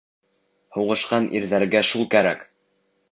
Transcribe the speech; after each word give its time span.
Һуғышҡан 0.77 1.27
ирҙәргә 1.39 1.83
шул 1.91 2.09
кәрәк! 2.17 2.43